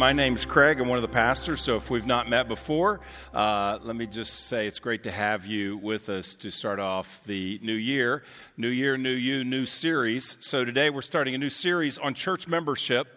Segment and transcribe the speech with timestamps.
[0.00, 0.80] My name's Craig.
[0.80, 1.60] I'm one of the pastors.
[1.60, 3.00] So if we've not met before,
[3.34, 7.20] uh, let me just say it's great to have you with us to start off
[7.26, 8.22] the new year.
[8.56, 10.38] New year, new you, new series.
[10.40, 13.08] So today we're starting a new series on church membership.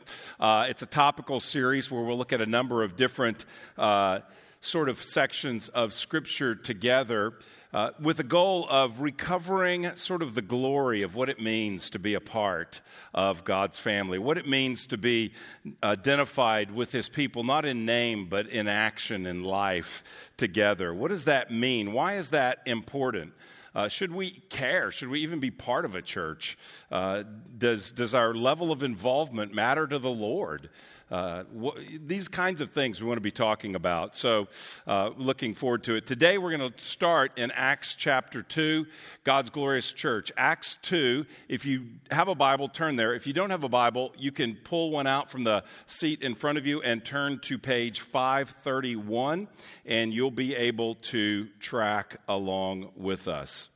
[0.41, 3.45] Uh, it's a topical series where we'll look at a number of different
[3.77, 4.19] uh,
[4.59, 7.31] sort of sections of Scripture together
[7.73, 11.99] uh, with the goal of recovering sort of the glory of what it means to
[11.99, 12.81] be a part
[13.13, 15.33] of God's family, what it means to be
[15.81, 20.03] identified with His people, not in name, but in action in life
[20.37, 20.93] together.
[20.93, 21.93] What does that mean?
[21.93, 23.33] Why is that important?
[23.75, 24.91] Uh, should we care?
[24.91, 26.59] Should we even be part of a church?
[26.91, 27.23] Uh,
[27.57, 30.69] does, does our level of involvement matter to the Lord?
[31.11, 34.15] Uh, wh- these kinds of things we want to be talking about.
[34.15, 34.47] So,
[34.87, 36.07] uh, looking forward to it.
[36.07, 38.85] Today, we're going to start in Acts chapter 2,
[39.23, 40.31] God's glorious church.
[40.37, 43.13] Acts 2, if you have a Bible, turn there.
[43.13, 46.35] If you don't have a Bible, you can pull one out from the seat in
[46.35, 49.47] front of you and turn to page 531,
[49.85, 53.69] and you'll be able to track along with us.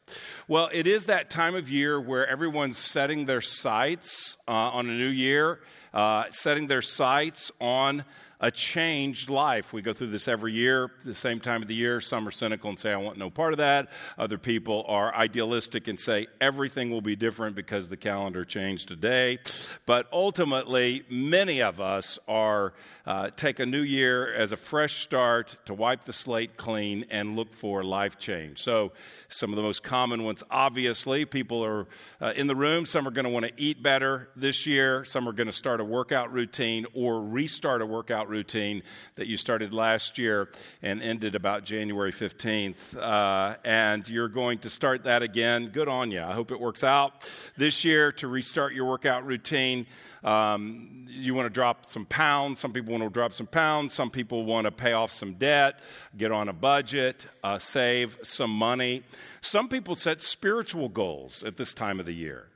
[0.48, 4.94] Well, it is that time of year where everyone's setting their sights uh, on a
[4.94, 5.60] new year
[5.94, 8.04] uh, setting their sights on
[8.40, 9.74] a changed life.
[9.74, 12.00] We go through this every year, the same time of the year.
[12.00, 13.90] Some are cynical and say, I want no part of that.
[14.18, 19.40] Other people are idealistic and say, everything will be different because the calendar changed today.
[19.86, 22.74] But ultimately, many of us are
[23.08, 27.38] uh, take a new year as a fresh start to wipe the slate clean and
[27.38, 28.62] look for life change.
[28.62, 28.92] So,
[29.30, 31.88] some of the most common ones, obviously, people are
[32.20, 32.86] uh, in the room.
[32.86, 35.06] Some are going to want to eat better this year.
[35.06, 38.84] Some are going to start a workout routine or restart a workout routine
[39.16, 40.50] that you started last year
[40.82, 42.76] and ended about January 15th.
[42.98, 45.68] Uh, and you're going to start that again.
[45.68, 46.22] Good on you.
[46.22, 47.14] I hope it works out
[47.58, 49.86] this year to restart your workout routine.
[50.24, 52.60] Um, you want to drop some pounds.
[52.60, 53.94] Some people want to drop some pounds.
[53.94, 55.80] Some people want to pay off some debt,
[56.18, 59.04] get on a budget, uh, save some money.
[59.42, 62.48] Some people set spiritual goals at this time of the year.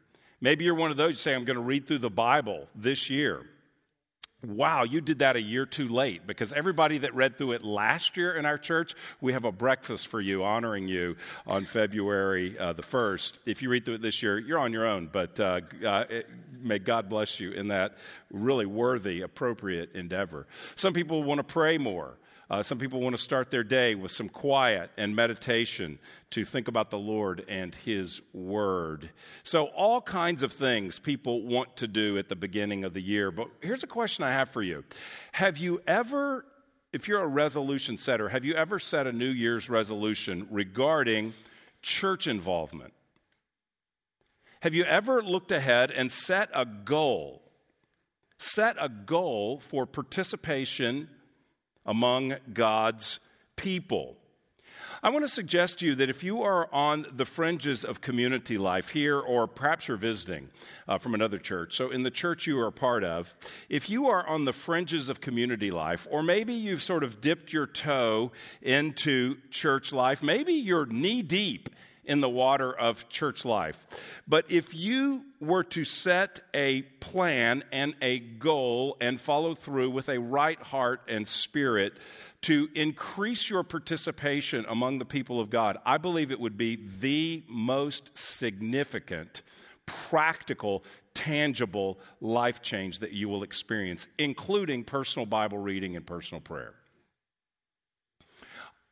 [0.41, 1.11] Maybe you're one of those.
[1.11, 3.45] You say, I'm going to read through the Bible this year.
[4.43, 8.17] Wow, you did that a year too late because everybody that read through it last
[8.17, 11.15] year in our church, we have a breakfast for you honoring you
[11.45, 13.33] on February uh, the 1st.
[13.45, 16.27] If you read through it this year, you're on your own, but uh, uh, it,
[16.59, 17.97] may God bless you in that
[18.31, 20.47] really worthy, appropriate endeavor.
[20.75, 22.15] Some people want to pray more.
[22.51, 25.97] Uh, some people want to start their day with some quiet and meditation
[26.31, 29.09] to think about the Lord and His Word.
[29.43, 33.31] So, all kinds of things people want to do at the beginning of the year.
[33.31, 34.83] But here's a question I have for you
[35.31, 36.45] Have you ever,
[36.91, 41.33] if you're a resolution setter, have you ever set a New Year's resolution regarding
[41.81, 42.91] church involvement?
[44.59, 47.43] Have you ever looked ahead and set a goal?
[48.39, 51.07] Set a goal for participation
[51.85, 53.19] among God's
[53.55, 54.17] people.
[55.03, 58.59] I want to suggest to you that if you are on the fringes of community
[58.59, 60.49] life here, or perhaps you're visiting
[60.87, 63.33] uh, from another church, so in the church you are a part of,
[63.67, 67.51] if you are on the fringes of community life, or maybe you've sort of dipped
[67.51, 68.31] your toe
[68.61, 71.69] into church life, maybe you're knee deep
[72.11, 73.77] in the water of church life.
[74.27, 80.09] But if you were to set a plan and a goal and follow through with
[80.09, 81.93] a right heart and spirit
[82.41, 87.43] to increase your participation among the people of God, I believe it would be the
[87.47, 89.41] most significant,
[89.85, 90.83] practical,
[91.13, 96.73] tangible life change that you will experience, including personal Bible reading and personal prayer.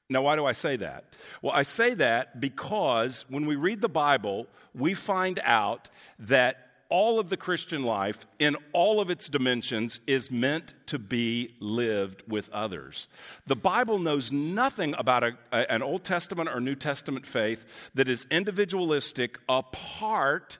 [0.09, 1.03] Now, why do I say that?
[1.41, 5.87] Well, I say that because when we read the Bible, we find out
[6.17, 11.53] that all of the Christian life, in all of its dimensions, is meant to be
[11.59, 13.07] lived with others.
[13.45, 18.07] The Bible knows nothing about a, a, an Old Testament or New Testament faith that
[18.07, 20.57] is individualistic apart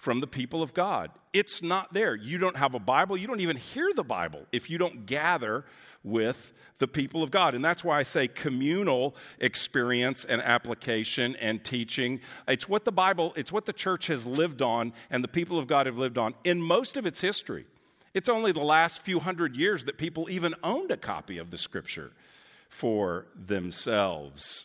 [0.00, 1.10] from the people of God.
[1.34, 2.16] It's not there.
[2.16, 3.18] You don't have a Bible.
[3.18, 5.66] You don't even hear the Bible if you don't gather
[6.02, 7.54] with the people of God.
[7.54, 12.20] And that's why I say communal experience and application and teaching.
[12.48, 15.66] It's what the Bible, it's what the church has lived on and the people of
[15.66, 17.66] God have lived on in most of its history.
[18.14, 21.58] It's only the last few hundred years that people even owned a copy of the
[21.58, 22.12] scripture
[22.70, 24.64] for themselves.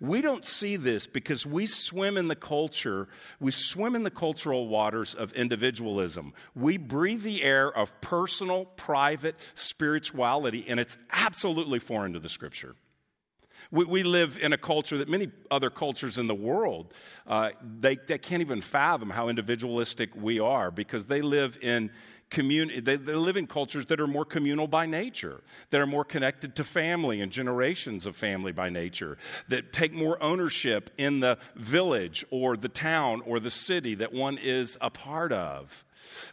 [0.00, 3.08] We don't see this because we swim in the culture,
[3.40, 6.32] we swim in the cultural waters of individualism.
[6.54, 12.74] We breathe the air of personal, private spirituality, and it's absolutely foreign to the scripture.
[13.70, 16.92] We, we live in a culture that many other cultures in the world,
[17.26, 17.50] uh,
[17.80, 21.90] they, they can't even fathom how individualistic we are because they live in
[22.32, 25.40] community, they, they, live in cultures that are more communal by nature,
[25.70, 29.16] that are more connected to family and generations of family by nature,
[29.48, 34.38] that take more ownership in the village or the town or the city that one
[34.38, 35.84] is a part of.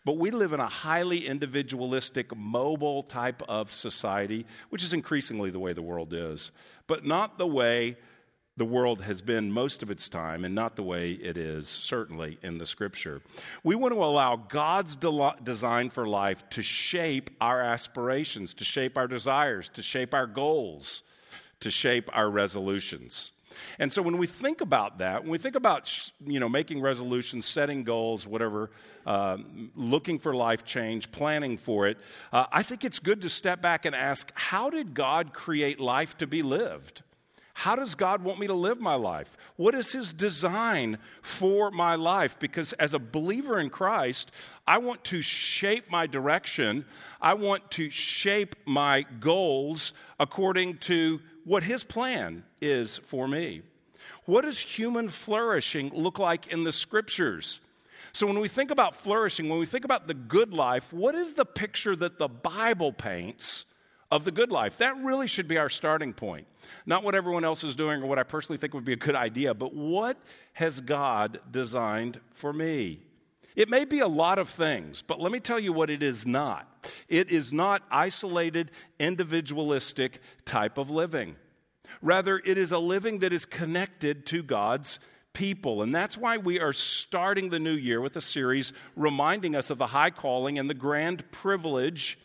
[0.04, 5.60] But we live in a highly individualistic, mobile type of society, which is increasingly the
[5.60, 6.52] way the world is,
[6.88, 7.98] but not the way
[8.60, 12.38] the world has been most of its time and not the way it is, certainly,
[12.44, 13.22] in the scripture.
[13.64, 18.98] We want to allow God's de- design for life to shape our aspirations, to shape
[18.98, 21.04] our desires, to shape our goals,
[21.62, 23.32] to shape our resolutions.
[23.80, 27.46] And so when we think about that, when we think about you know making resolutions,
[27.46, 28.72] setting goals, whatever,
[29.06, 29.38] uh,
[29.76, 31.98] looking for life change, planning for it,
[32.34, 36.18] uh, I think it's good to step back and ask, how did God create life
[36.18, 37.04] to be lived?
[37.60, 39.36] How does God want me to live my life?
[39.58, 42.40] What is His design for my life?
[42.40, 44.32] Because as a believer in Christ,
[44.66, 46.86] I want to shape my direction.
[47.20, 49.92] I want to shape my goals
[50.22, 53.64] according to what His plan is for me.
[54.24, 57.60] What does human flourishing look like in the scriptures?
[58.14, 61.34] So, when we think about flourishing, when we think about the good life, what is
[61.34, 63.66] the picture that the Bible paints
[64.12, 64.78] of the good life.
[64.78, 66.48] That really should be our starting point.
[66.86, 69.16] Not what everyone else is doing or what I personally think would be a good
[69.16, 70.18] idea, but what
[70.54, 73.00] has God designed for me?
[73.56, 76.26] It may be a lot of things, but let me tell you what it is
[76.26, 76.88] not.
[77.08, 81.36] It is not isolated, individualistic type of living.
[82.02, 85.00] Rather, it is a living that is connected to God's
[85.34, 85.82] people.
[85.82, 89.78] And that's why we are starting the new year with a series reminding us of
[89.78, 92.18] the high calling and the grand privilege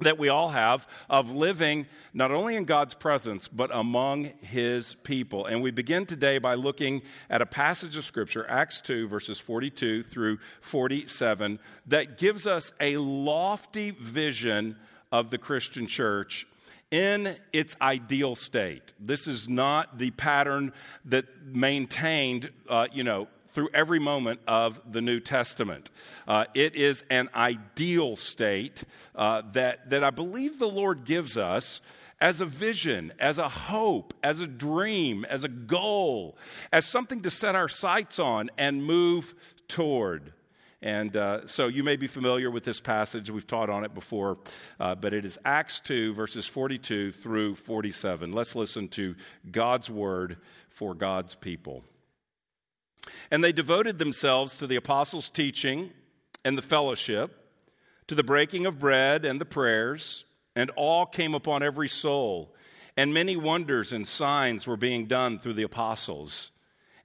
[0.00, 5.46] that we all have of living not only in God's presence, but among His people.
[5.46, 10.02] And we begin today by looking at a passage of Scripture, Acts 2, verses 42
[10.04, 14.76] through 47, that gives us a lofty vision
[15.10, 16.46] of the Christian church
[16.90, 18.92] in its ideal state.
[19.00, 20.72] This is not the pattern
[21.06, 25.90] that maintained, uh, you know, through every moment of the New Testament.
[26.26, 28.84] Uh, it is an ideal state
[29.14, 31.80] uh, that, that I believe the Lord gives us
[32.20, 36.36] as a vision, as a hope, as a dream, as a goal,
[36.72, 39.34] as something to set our sights on and move
[39.66, 40.32] toward.
[40.80, 43.30] And uh, so you may be familiar with this passage.
[43.30, 44.38] We've taught on it before,
[44.80, 48.32] uh, but it is Acts 2, verses 42 through 47.
[48.32, 49.14] Let's listen to
[49.50, 50.38] God's word
[50.70, 51.84] for God's people.
[53.30, 55.90] And they devoted themselves to the apostles' teaching
[56.44, 57.50] and the fellowship,
[58.08, 62.54] to the breaking of bread and the prayers, and all came upon every soul.
[62.96, 66.50] And many wonders and signs were being done through the apostles.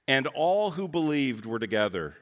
[0.06, 2.16] And all who believed were together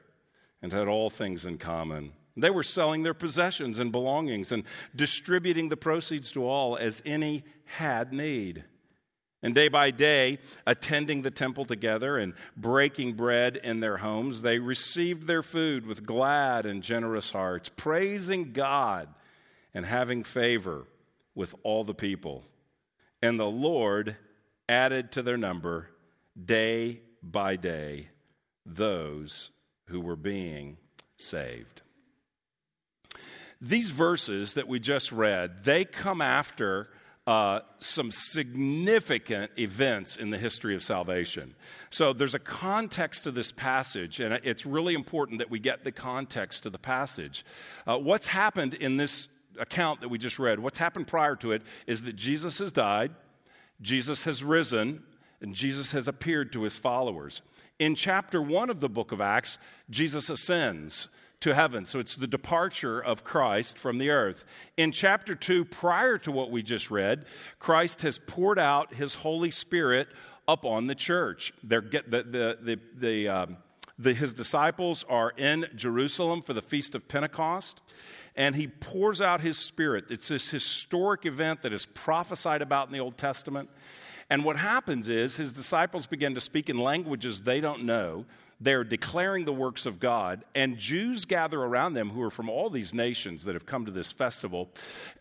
[0.61, 2.13] and had all things in common.
[2.35, 4.63] They were selling their possessions and belongings and
[4.95, 8.63] distributing the proceeds to all as any had need.
[9.43, 14.57] And day by day, attending the temple together and breaking bread in their homes, they
[14.57, 19.09] received their food with glad and generous hearts, praising God
[19.73, 20.85] and having favor
[21.35, 22.43] with all the people.
[23.21, 24.17] And the Lord
[24.67, 25.89] added to their number
[26.43, 28.09] day by day
[28.65, 29.51] those
[29.85, 30.77] who were being
[31.17, 31.81] saved.
[33.61, 36.89] These verses that we just read, they come after
[37.27, 41.53] uh, some significant events in the history of salvation.
[41.89, 45.91] So there's a context to this passage, and it's really important that we get the
[45.91, 47.45] context to the passage.
[47.85, 49.27] Uh, what's happened in this
[49.59, 53.11] account that we just read, what's happened prior to it, is that Jesus has died,
[53.81, 55.03] Jesus has risen,
[55.41, 57.41] and Jesus has appeared to his followers.
[57.77, 59.57] In chapter one of the book of Acts,
[59.89, 61.09] Jesus ascends
[61.41, 61.85] to heaven.
[61.85, 64.43] So it's the departure of Christ from the earth.
[64.75, 67.25] In chapter 2, prior to what we just read,
[67.59, 70.07] Christ has poured out his Holy Spirit
[70.47, 71.53] upon the church.
[71.63, 73.57] They're get, the, the, the, the, um,
[73.99, 77.81] the, his disciples are in Jerusalem for the Feast of Pentecost
[78.37, 80.05] and he pours out his spirit.
[80.09, 83.67] It's this historic event that is prophesied about in the Old Testament.
[84.29, 88.25] And what happens is his disciples begin to speak in languages they don't know.
[88.59, 92.71] They're declaring the works of God, and Jews gather around them who are from all
[92.71, 94.69] these nations that have come to this festival,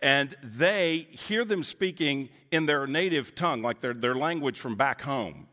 [0.01, 5.03] and they hear them speaking in their native tongue, like their, their language from back
[5.03, 5.49] home.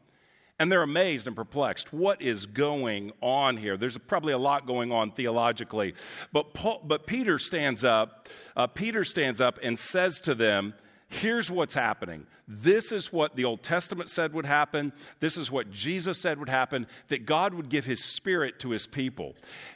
[0.59, 1.91] And they're amazed and perplexed.
[1.91, 3.75] What is going on here?
[3.75, 5.95] There's probably a lot going on theologically.
[6.31, 8.29] But, Paul, but Peter stands up.
[8.55, 10.75] Uh, Peter stands up and says to them,
[11.21, 12.25] Here's what's happening.
[12.47, 14.91] This is what the Old Testament said would happen.
[15.19, 18.87] This is what Jesus said would happen that God would give his spirit to his
[18.87, 19.35] people.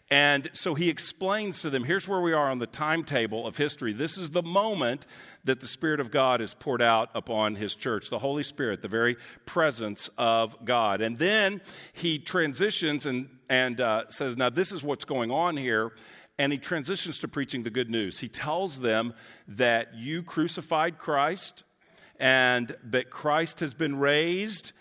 [0.09, 3.93] And so he explains to them here's where we are on the timetable of history.
[3.93, 5.05] This is the moment
[5.43, 8.87] that the Spirit of God is poured out upon his church, the Holy Spirit, the
[8.87, 9.15] very
[9.45, 11.01] presence of God.
[11.01, 11.61] And then
[11.93, 15.91] he transitions and, and uh, says, Now, this is what's going on here
[16.39, 18.19] and he transitions to preaching the good news.
[18.19, 19.13] He tells them
[19.47, 21.63] that you crucified Christ
[22.19, 24.71] and that Christ has been raised,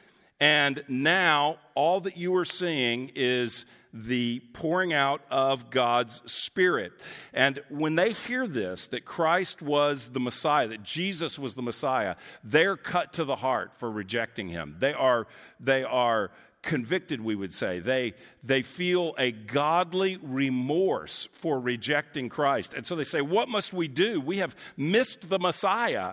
[0.41, 6.93] and now all that you are seeing is the pouring out of God's Spirit.
[7.33, 12.17] And when they hear this, that Christ was the Messiah, that Jesus was the Messiah,
[12.45, 14.77] they're cut to the heart for rejecting him.
[14.79, 15.27] They are,
[15.61, 16.31] they are
[16.67, 17.79] convicted, we would say.
[17.79, 18.13] They,
[18.45, 22.75] they feel a godly remorse for rejecting Christ.
[22.75, 24.21] And so they say, What must we do?
[24.21, 26.13] We have missed the Messiah.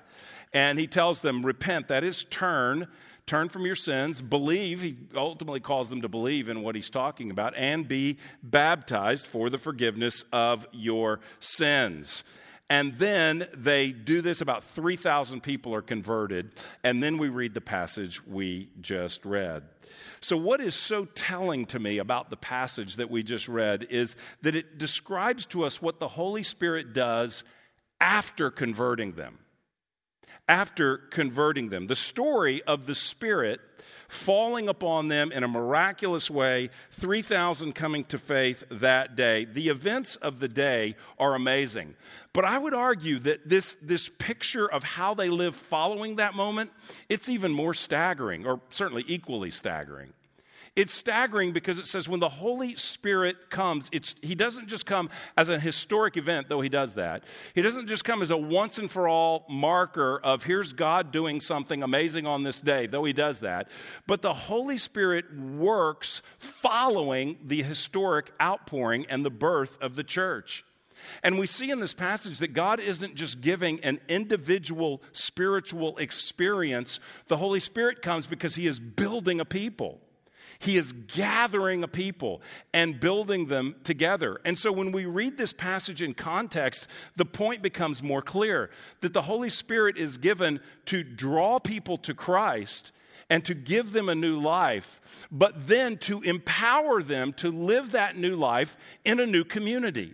[0.54, 2.88] And he tells them, Repent, that is, turn.
[3.26, 7.32] Turn from your sins, believe, he ultimately calls them to believe in what he's talking
[7.32, 12.26] about, and be baptized for the forgiveness of your sins.
[12.70, 16.52] And then they do this, about 3,000 people are converted.
[16.84, 19.64] And then we read the passage we just read.
[20.22, 24.16] So, what is so telling to me about the passage that we just read is
[24.42, 27.44] that it describes to us what the Holy Spirit does
[28.00, 29.40] after converting them.
[30.48, 31.88] After converting them.
[31.88, 33.62] The story of the Spirit
[34.13, 39.46] falling upon them in a miraculous way, 3,000 coming to faith that day.
[39.46, 41.96] The events of the day are amazing.
[42.32, 46.72] But I would argue that this, this picture of how they live following that moment,
[47.10, 50.13] it's even more staggering, or certainly equally staggering.
[50.75, 55.12] It's staggering because it says when the Holy Spirit comes, it's, he doesn't just come
[55.38, 57.24] as a historic event, though he does that.
[57.53, 61.42] He doesn't just come as a once and for all marker of here's God doing
[61.42, 63.70] something amazing on this day, though he does that.
[64.08, 70.65] But the Holy Spirit works following the historic outpouring and the birth of the church.
[71.22, 77.00] And we see in this passage that God isn't just giving an individual spiritual experience.
[77.27, 80.00] The Holy Spirit comes because He is building a people.
[80.63, 82.41] He is gathering a people
[82.74, 84.39] and building them together.
[84.46, 88.70] And so when we read this passage in context, the point becomes more clear
[89.01, 92.93] that the Holy Spirit is given to draw people to Christ
[93.29, 98.15] and to give them a new life, but then to empower them to live that
[98.15, 100.13] new life in a new community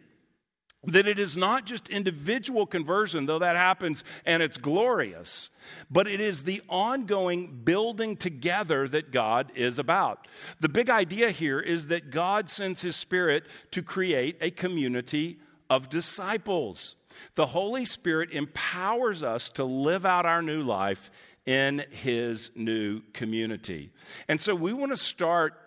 [0.85, 5.49] that it is not just individual conversion, though that happens and it's glorious,
[5.91, 10.27] but it is the ongoing building together that God is about.
[10.61, 15.89] The big idea here is that God sends His Spirit to create a community of
[15.89, 16.95] disciples.
[17.35, 21.11] The Holy Spirit empowers us to live out our new life
[21.45, 23.91] in His new community.
[24.29, 25.59] And so we want to start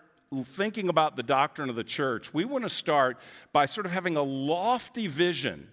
[0.43, 3.17] thinking about the doctrine of the church, we want to start
[3.51, 5.67] by sort of having a lofty vision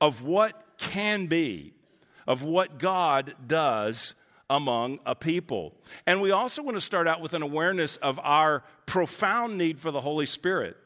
[0.00, 1.74] of what can be,
[2.26, 4.14] of what God does
[4.48, 5.74] among a people.
[6.06, 9.90] And we also want to start out with an awareness of our profound need for
[9.90, 10.76] the Holy Spirit.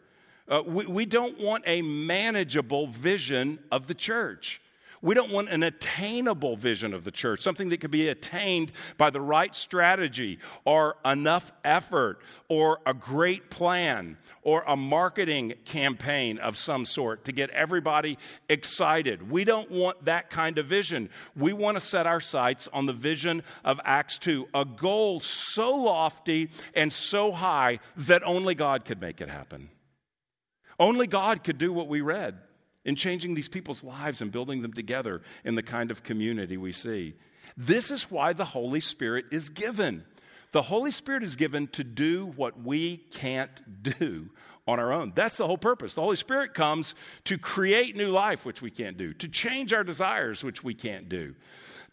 [0.48, 4.60] Uh, we, we don't want a manageable vision of the church.
[5.02, 9.08] We don't want an attainable vision of the church, something that could be attained by
[9.08, 16.58] the right strategy or enough effort or a great plan or a marketing campaign of
[16.58, 18.18] some sort to get everybody
[18.50, 19.30] excited.
[19.30, 21.08] We don't want that kind of vision.
[21.34, 25.74] We want to set our sights on the vision of Acts 2, a goal so
[25.76, 29.70] lofty and so high that only God could make it happen.
[30.78, 32.38] Only God could do what we read
[32.84, 36.72] in changing these people's lives and building them together in the kind of community we
[36.72, 37.14] see.
[37.56, 40.04] This is why the Holy Spirit is given.
[40.52, 44.30] The Holy Spirit is given to do what we can't do
[44.66, 45.12] on our own.
[45.14, 45.94] That's the whole purpose.
[45.94, 46.94] The Holy Spirit comes
[47.24, 51.08] to create new life, which we can't do, to change our desires, which we can't
[51.08, 51.34] do,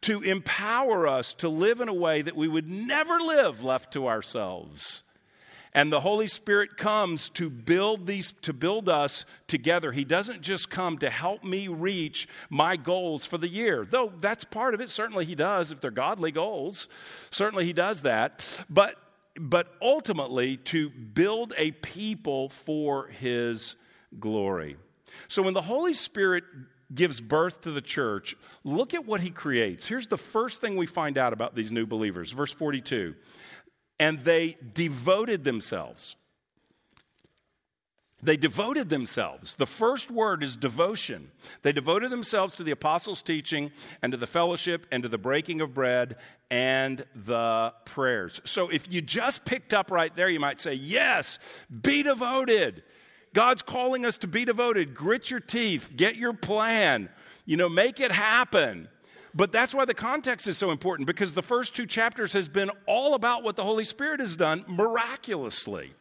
[0.02, 4.08] to empower us to live in a way that we would never live left to
[4.08, 5.04] ourselves.
[5.78, 9.92] And the Holy Spirit comes to build these to build us together.
[9.92, 13.86] He doesn't just come to help me reach my goals for the year.
[13.88, 14.90] Though that's part of it.
[14.90, 16.90] Certainly he does if they're godly goals.
[17.30, 18.44] Certainly he does that.
[18.68, 18.96] But
[19.40, 23.76] but ultimately to build a people for his
[24.20, 24.78] glory.
[25.28, 26.44] So when the Holy Spirit
[26.92, 29.86] gives birth to the church, look at what he creates.
[29.86, 32.32] Here's the first thing we find out about these new believers.
[32.32, 33.14] Verse 42
[34.00, 36.16] and they devoted themselves.
[38.24, 39.56] They devoted themselves.
[39.56, 41.30] The first word is devotion.
[41.62, 45.62] They devoted themselves to the apostles' teaching and to the fellowship and to the breaking
[45.62, 46.16] of bread
[46.50, 48.42] and the prayers.
[48.44, 51.38] So if you just picked up right there, you might say, Yes,
[51.70, 52.82] be devoted.
[53.36, 54.96] God's calling us to be devoted.
[54.96, 57.10] Grit your teeth, get your plan,
[57.46, 58.88] you know, make it happen.
[59.38, 62.72] But that's why the context is so important because the first two chapters has been
[62.88, 65.94] all about what the Holy Spirit has done miraculously.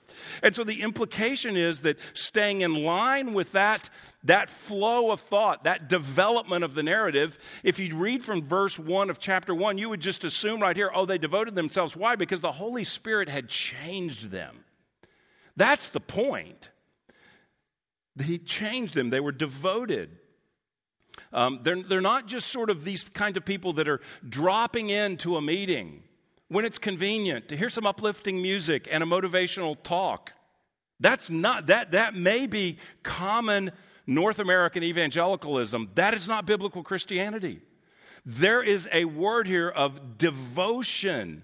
[0.43, 3.91] And so the implication is that staying in line with that,
[4.25, 9.11] that flow of thought, that development of the narrative, if you read from verse 1
[9.11, 11.95] of chapter 1, you would just assume right here, oh, they devoted themselves.
[11.95, 12.17] Why?
[12.17, 14.65] Because the Holy Spirit had changed them.
[15.57, 16.71] That's the point.
[18.19, 20.21] He changed them, they were devoted.
[21.33, 25.37] Um, they're, they're not just sort of these kind of people that are dropping into
[25.37, 26.03] a meeting
[26.49, 30.33] when it's convenient to hear some uplifting music and a motivational talk.
[31.01, 33.73] That's not, that, that may be common
[34.07, 35.91] North American evangelicalism.
[35.95, 37.61] That is not biblical Christianity.
[38.25, 41.43] There is a word here of devotion.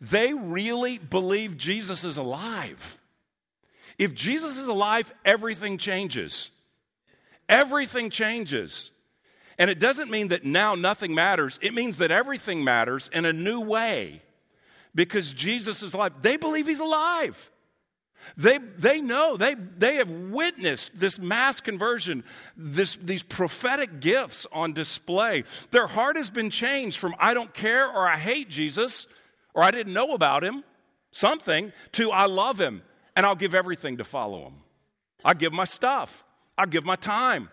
[0.00, 2.98] They really believe Jesus is alive.
[3.98, 6.50] If Jesus is alive, everything changes.
[7.48, 8.90] Everything changes.
[9.58, 13.32] And it doesn't mean that now nothing matters, it means that everything matters in a
[13.32, 14.22] new way
[14.94, 16.12] because Jesus is alive.
[16.22, 17.50] They believe he's alive.
[18.36, 22.24] They, they know, they, they have witnessed this mass conversion,
[22.56, 25.44] this, these prophetic gifts on display.
[25.70, 29.06] Their heart has been changed from I don't care or I hate Jesus
[29.54, 30.62] or I didn't know about him,
[31.10, 32.82] something, to I love him
[33.16, 34.54] and I'll give everything to follow him.
[35.24, 36.24] I'll give my stuff,
[36.56, 37.48] I'll give my time,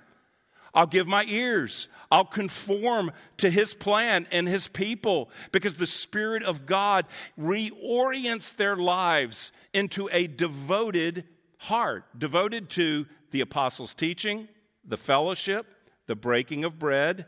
[0.73, 1.87] I'll give my ears.
[2.11, 7.05] I'll conform to his plan and his people because the Spirit of God
[7.39, 11.25] reorients their lives into a devoted
[11.57, 14.47] heart, devoted to the apostles' teaching,
[14.83, 15.67] the fellowship,
[16.07, 17.25] the breaking of bread,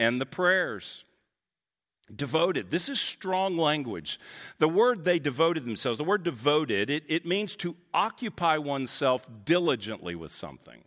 [0.00, 1.04] and the prayers.
[2.14, 2.70] Devoted.
[2.70, 4.20] This is strong language.
[4.58, 10.14] The word they devoted themselves, the word devoted, it, it means to occupy oneself diligently
[10.14, 10.84] with something.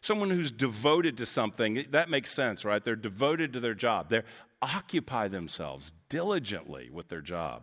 [0.00, 2.84] Someone who's devoted to something, that makes sense, right?
[2.84, 4.08] They're devoted to their job.
[4.08, 4.22] They
[4.62, 7.62] occupy themselves diligently with their job.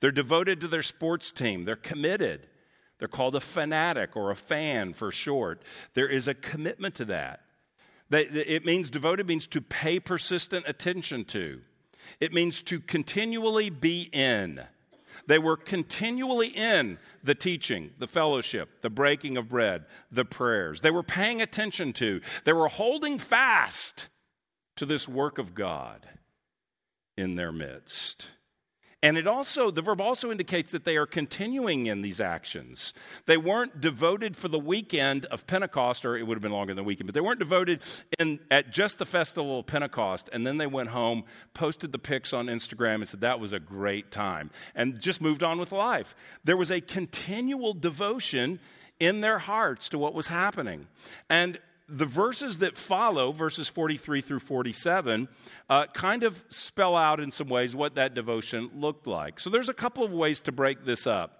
[0.00, 1.64] They're devoted to their sports team.
[1.64, 2.46] They're committed.
[2.98, 5.62] They're called a fanatic or a fan for short.
[5.94, 7.40] There is a commitment to that.
[8.10, 11.60] It means devoted means to pay persistent attention to.
[12.20, 14.62] It means to continually be in.
[15.26, 20.80] They were continually in the teaching, the fellowship, the breaking of bread, the prayers.
[20.80, 24.08] They were paying attention to, they were holding fast
[24.76, 26.08] to this work of God
[27.16, 28.28] in their midst.
[29.00, 32.92] And it also, the verb also indicates that they are continuing in these actions.
[33.26, 36.82] They weren't devoted for the weekend of Pentecost, or it would have been longer than
[36.82, 37.80] the weekend, but they weren't devoted
[38.18, 40.28] in, at just the festival of Pentecost.
[40.32, 43.60] And then they went home, posted the pics on Instagram, and said that was a
[43.60, 46.16] great time, and just moved on with life.
[46.42, 48.58] There was a continual devotion
[48.98, 50.88] in their hearts to what was happening.
[51.30, 55.28] And the verses that follow, verses 43 through 47,
[55.70, 59.40] uh, kind of spell out in some ways what that devotion looked like.
[59.40, 61.37] So there's a couple of ways to break this up.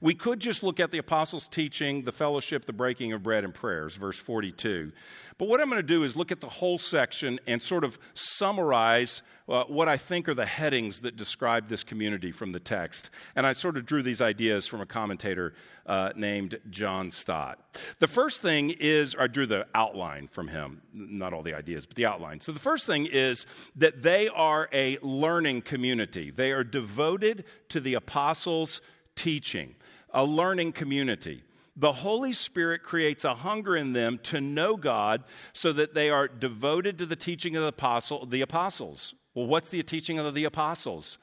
[0.00, 3.54] We could just look at the apostles' teaching, the fellowship, the breaking of bread, and
[3.54, 4.92] prayers, verse 42.
[5.40, 7.98] But what I'm going to do is look at the whole section and sort of
[8.12, 13.08] summarize uh, what I think are the headings that describe this community from the text.
[13.34, 15.54] And I sort of drew these ideas from a commentator
[15.86, 17.58] uh, named John Stott.
[18.00, 21.96] The first thing is, I drew the outline from him, not all the ideas, but
[21.96, 22.42] the outline.
[22.42, 27.80] So the first thing is that they are a learning community, they are devoted to
[27.80, 28.82] the apostles'
[29.16, 29.74] teaching,
[30.12, 31.42] a learning community
[31.80, 36.28] the Holy Spirit creates a hunger in them to know God so that they are
[36.28, 39.14] devoted to the teaching of the, apostle, the apostles.
[39.34, 41.18] Well, what's the teaching of the apostles?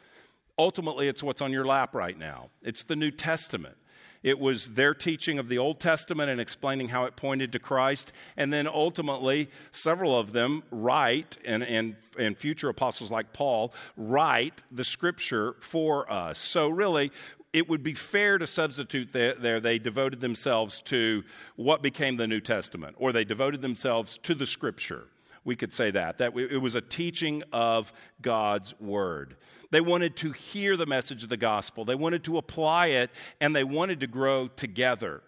[0.58, 2.50] Ultimately, it's what's on your lap right now.
[2.63, 3.78] It's the New Testament.
[4.23, 8.12] It was their teaching of the Old Testament and explaining how it pointed to Christ.
[8.36, 14.63] And then ultimately, several of them write, and, and, and future apostles like Paul write
[14.71, 16.39] the scripture for us.
[16.39, 17.12] So, really,
[17.53, 21.23] it would be fair to substitute there, they devoted themselves to
[21.55, 25.07] what became the New Testament, or they devoted themselves to the Scripture.
[25.43, 26.17] We could say that.
[26.17, 29.38] That it was a teaching of God's Word.
[29.71, 33.55] They wanted to hear the message of the gospel, they wanted to apply it, and
[33.55, 35.21] they wanted to grow together.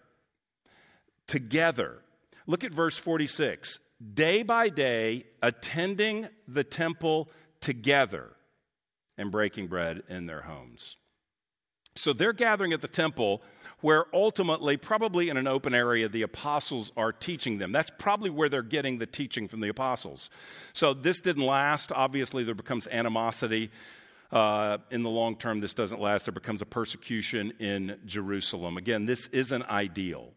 [1.26, 1.98] Together.
[2.46, 3.80] Look at verse 46.
[4.14, 7.28] Day by day, attending the temple
[7.60, 8.30] together
[9.16, 10.96] and breaking bread in their homes.
[11.96, 13.42] So they're gathering at the temple
[13.80, 17.72] where ultimately, probably in an open area, the apostles are teaching them.
[17.72, 20.28] That's probably where they're getting the teaching from the apostles.
[20.72, 21.90] So this didn't last.
[21.92, 23.70] Obviously, there becomes animosity.
[24.30, 26.26] Uh, in the long term, this doesn't last.
[26.26, 28.76] There becomes a persecution in Jerusalem.
[28.76, 30.28] Again, this isn't ideal.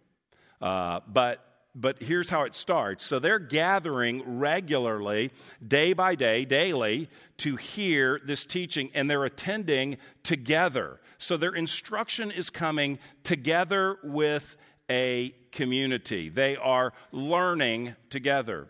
[0.61, 3.03] Uh, but but here's how it starts.
[3.03, 5.31] So they're gathering regularly,
[5.65, 10.99] day by day, daily, to hear this teaching, and they're attending together.
[11.17, 14.55] So their instruction is coming together with
[14.89, 16.29] a community.
[16.29, 18.67] They are learning together.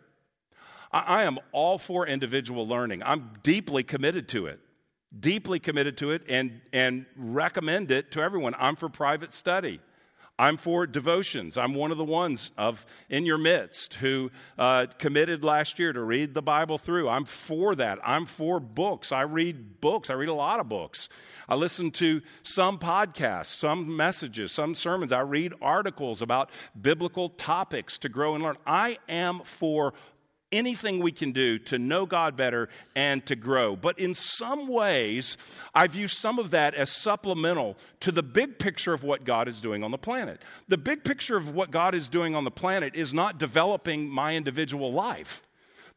[0.91, 4.59] I, am all for individual learning, I'm deeply committed to it.
[5.19, 8.55] Deeply committed to it and, and recommend it to everyone.
[8.57, 9.79] I'm for private study.
[10.39, 11.59] I'm for devotions.
[11.59, 16.01] I'm one of the ones of in your midst who uh, committed last year to
[16.01, 17.07] read the Bible through.
[17.07, 17.99] I'm for that.
[18.03, 19.11] I'm for books.
[19.11, 20.09] I read books.
[20.09, 21.07] I read a lot of books.
[21.47, 25.11] I listen to some podcasts, some messages, some sermons.
[25.11, 28.57] I read articles about biblical topics to grow and learn.
[28.65, 29.93] I am for
[30.53, 33.75] anything we can do to know God better and to grow.
[33.75, 35.35] But in some ways,
[35.75, 39.59] I view some of that as supplemental to the big picture of what God is
[39.59, 40.41] doing on the planet.
[40.69, 44.35] The big picture of what God is doing on the planet is not developing my
[44.35, 45.41] individual life.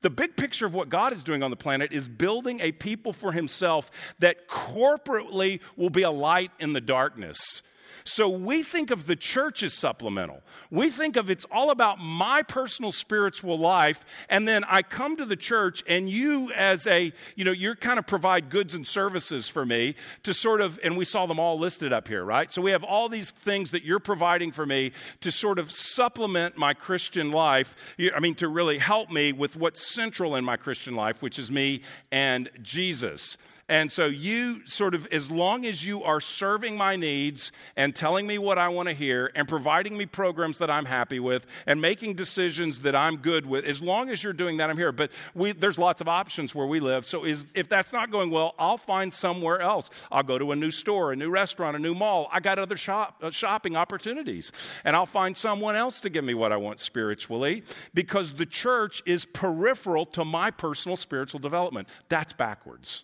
[0.03, 3.13] The big picture of what God is doing on the planet is building a people
[3.13, 7.63] for Himself that corporately will be a light in the darkness
[8.09, 10.41] so we think of the church as supplemental.
[10.71, 15.25] We think of it's all about my personal spiritual life, and then I come to
[15.25, 19.49] the church, and you, as a, you know, you're kind of provide goods and services
[19.49, 22.53] for me to sort of, and we saw them all listed up here, right?
[22.53, 24.93] So we have all these things that you're providing for me
[25.23, 27.75] to sort of supplement my Christian life.
[28.15, 31.51] I mean, to really help me with what's central in my Christian life, which is
[31.51, 33.37] me and Jesus.
[33.69, 38.25] And so, you sort of, as long as you are serving my needs and telling
[38.25, 41.83] me what I want to hear and providing me programs that I'm happy with and
[41.83, 44.93] making decisions that I'm good with, as long as you're doing that, I'm here.
[44.93, 47.07] But we, there's lots of options where we live.
[47.07, 49.91] So, is, if that's not going well, I'll find somewhere else.
[50.13, 52.29] I'll go to a new store, a new restaurant, a new mall.
[52.31, 54.53] I got other shop, uh, shopping opportunities.
[54.85, 59.03] And I'll find someone else to give me what I want spiritually because the church
[59.07, 61.89] is peripheral to my personal spiritual development.
[62.09, 63.03] That's backwards.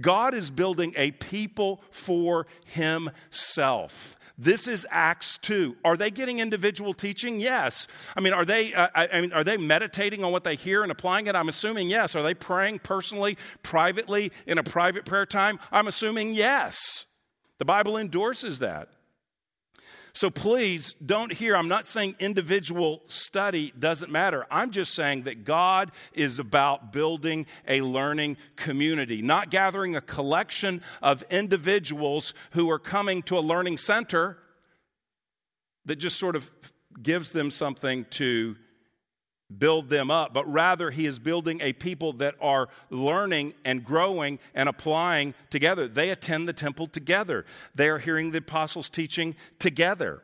[0.00, 4.16] God is building a people for himself.
[4.36, 5.76] This is Acts 2.
[5.84, 7.38] Are they getting individual teaching?
[7.38, 7.86] Yes.
[8.16, 10.90] I mean, are they, uh, I, mean, are they meditating on what they hear and
[10.90, 11.36] applying it?
[11.36, 12.16] I'm assuming yes.
[12.16, 15.60] Are they praying personally, privately, in a private prayer time?
[15.70, 17.06] I'm assuming yes.
[17.58, 18.88] The Bible endorses that.
[20.16, 24.46] So please don't hear, I'm not saying individual study doesn't matter.
[24.48, 30.82] I'm just saying that God is about building a learning community, not gathering a collection
[31.02, 34.38] of individuals who are coming to a learning center
[35.84, 36.48] that just sort of
[37.02, 38.54] gives them something to
[39.58, 44.38] build them up, but rather he is building a people that are learning and growing
[44.54, 45.88] and applying together.
[45.88, 50.22] They attend the temple together, they are hearing the apostles' teaching together.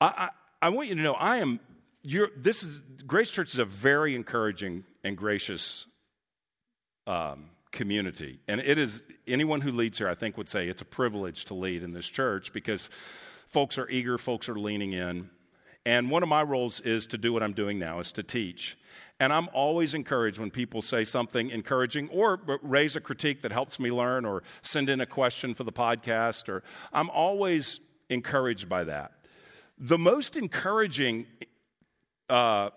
[0.00, 0.28] I, I,
[0.62, 1.60] I want you to know I am,
[2.36, 5.86] this is, Grace Church is a very encouraging and gracious
[7.06, 8.40] um, community.
[8.48, 11.54] And it is, anyone who leads here, I think, would say it's a privilege to
[11.54, 12.88] lead in this church because
[13.48, 15.30] folks are eager, folks are leaning in.
[15.86, 18.76] And one of my roles is to do what I'm doing now, is to teach.
[19.20, 23.78] And I'm always encouraged when people say something encouraging or raise a critique that helps
[23.78, 27.78] me learn or send in a question for the podcast or I'm always
[28.10, 29.12] encouraged by that.
[29.78, 31.26] The most encouraging
[32.28, 32.70] uh,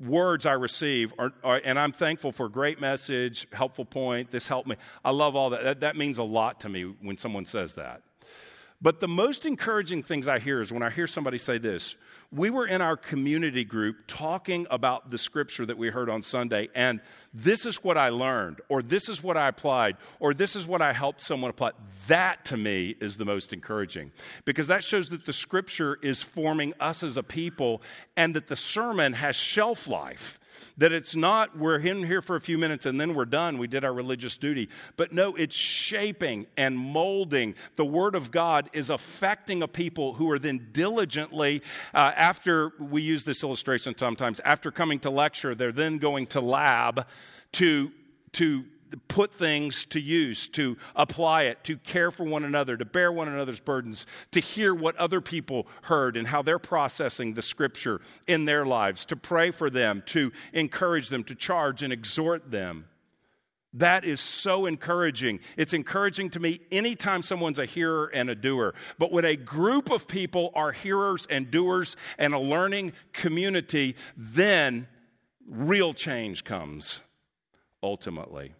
[0.00, 4.48] words I receive, are, are, and I'm thankful for a great message, helpful point, this
[4.48, 4.74] helped me.
[5.04, 5.62] I love all that.
[5.62, 5.80] that.
[5.80, 8.02] That means a lot to me when someone says that.
[8.80, 11.96] But the most encouraging things I hear is when I hear somebody say this
[12.30, 16.68] We were in our community group talking about the scripture that we heard on Sunday,
[16.76, 17.00] and
[17.34, 20.80] this is what I learned, or this is what I applied, or this is what
[20.80, 21.72] I helped someone apply.
[22.06, 24.12] That to me is the most encouraging
[24.44, 27.82] because that shows that the scripture is forming us as a people
[28.16, 30.37] and that the sermon has shelf life.
[30.78, 33.58] That it's not, we're in here for a few minutes and then we're done.
[33.58, 34.68] We did our religious duty.
[34.96, 37.54] But no, it's shaping and molding.
[37.76, 41.62] The Word of God is affecting a people who are then diligently,
[41.92, 46.40] uh, after we use this illustration sometimes, after coming to lecture, they're then going to
[46.40, 47.06] lab
[47.52, 47.90] to,
[48.32, 48.64] to
[49.08, 53.28] put things to use, to apply it, to care for one another, to bear one
[53.28, 58.44] another's burdens, to hear what other people heard and how they're processing the scripture in
[58.44, 62.86] their lives, to pray for them, to encourage them, to charge and exhort them.
[63.74, 65.40] That is so encouraging.
[65.56, 68.74] It's encouraging to me anytime someone's a hearer and a doer.
[68.98, 74.88] But when a group of people are hearers and doers and a learning community, then
[75.46, 77.02] real change comes
[77.82, 78.54] ultimately.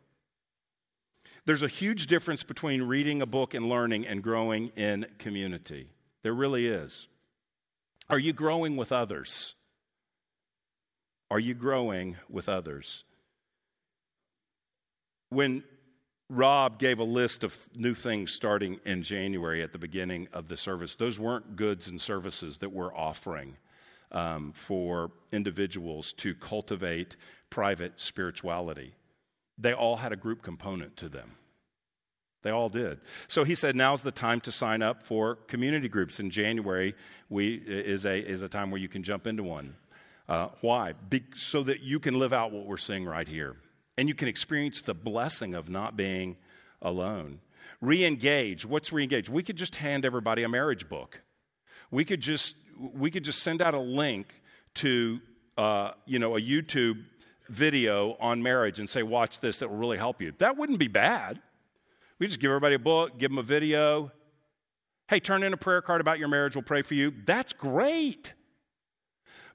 [1.48, 5.88] There's a huge difference between reading a book and learning and growing in community.
[6.22, 7.08] There really is.
[8.10, 9.54] Are you growing with others?
[11.30, 13.02] Are you growing with others?
[15.30, 15.64] When
[16.28, 20.56] Rob gave a list of new things starting in January at the beginning of the
[20.58, 23.56] service, those weren't goods and services that we're offering
[24.12, 27.16] um, for individuals to cultivate
[27.48, 28.92] private spirituality.
[29.58, 31.32] They all had a group component to them.
[32.42, 33.00] They all did.
[33.26, 36.20] So he said, now's the time to sign up for community groups.
[36.20, 36.94] In January,
[37.28, 39.74] we, is, a, is a time where you can jump into one.
[40.28, 40.92] Uh, why?
[40.92, 43.56] Be, so that you can live out what we're seeing right here.
[43.96, 46.36] And you can experience the blessing of not being
[46.80, 47.40] alone.
[47.80, 48.64] Re engage.
[48.64, 49.28] What's re engage?
[49.28, 51.20] We could just hand everybody a marriage book.
[51.90, 54.28] We could just, we could just send out a link
[54.74, 55.20] to
[55.58, 57.04] uh, you know, a YouTube
[57.48, 60.32] video on marriage and say, watch this, that will really help you.
[60.38, 61.40] That wouldn't be bad.
[62.18, 64.12] We just give everybody a book, give them a video.
[65.08, 67.12] Hey, turn in a prayer card about your marriage, we'll pray for you.
[67.24, 68.34] That's great.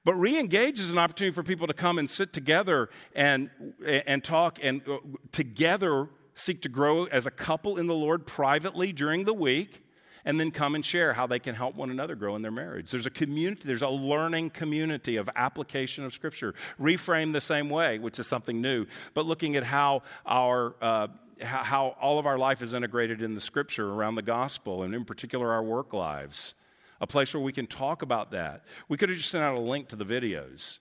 [0.06, 3.50] But re-engage is an opportunity for people to come and sit together and,
[3.86, 4.98] and talk and uh,
[5.32, 9.84] together seek to grow as a couple in the Lord privately during the week
[10.26, 12.92] and then come and share how they can help one another grow in their marriage.
[12.92, 16.54] There's a community, there's a learning community of application of Scripture.
[16.80, 21.08] Reframe the same way, which is something new, but looking at how our uh,
[21.42, 25.06] how all of our life is integrated in the Scripture around the gospel, and in
[25.06, 26.54] particular our work lives.
[27.02, 28.64] A place where we can talk about that.
[28.88, 30.80] We could have just sent out a link to the videos.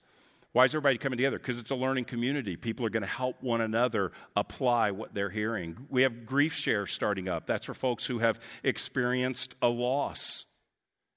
[0.52, 1.38] Why is everybody coming together?
[1.38, 2.56] Because it's a learning community.
[2.56, 5.86] People are going to help one another apply what they're hearing.
[5.88, 7.46] We have Grief Share starting up.
[7.46, 10.44] That's for folks who have experienced a loss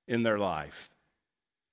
[0.07, 0.89] in their life.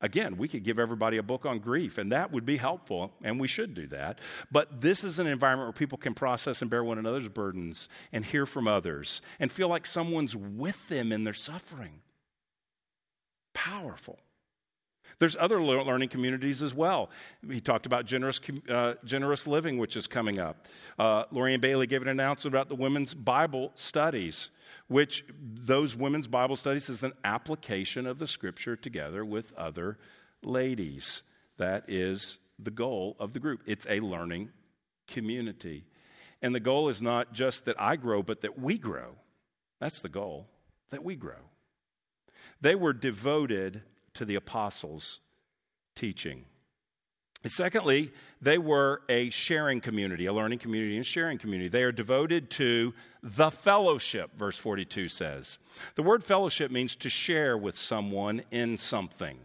[0.00, 3.38] Again, we could give everybody a book on grief, and that would be helpful, and
[3.38, 4.18] we should do that.
[4.50, 8.24] But this is an environment where people can process and bear one another's burdens and
[8.24, 12.00] hear from others and feel like someone's with them in their suffering.
[13.54, 14.18] Powerful.
[15.22, 17.08] There's other learning communities as well.
[17.48, 20.66] He talked about generous, uh, generous living, which is coming up.
[20.98, 24.50] Uh, Lorian Bailey gave an announcement about the women's Bible studies,
[24.88, 29.96] which those women's Bible studies is an application of the scripture together with other
[30.42, 31.22] ladies.
[31.56, 33.60] That is the goal of the group.
[33.64, 34.50] It's a learning
[35.06, 35.84] community.
[36.42, 39.14] And the goal is not just that I grow, but that we grow.
[39.80, 40.48] That's the goal,
[40.90, 41.44] that we grow.
[42.60, 43.82] They were devoted
[44.14, 45.20] to the apostles'
[45.94, 46.44] teaching.
[47.42, 51.68] And secondly, they were a sharing community, a learning community and sharing community.
[51.68, 55.58] They are devoted to the fellowship, verse 42 says.
[55.96, 59.38] The word fellowship means to share with someone in something.